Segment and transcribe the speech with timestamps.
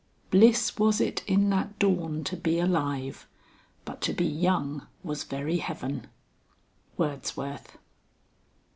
[0.31, 3.27] "Bliss was it in that dawn to be alive,
[3.85, 6.07] But to be young was very heaven."
[6.97, 7.77] WORDSWORTH.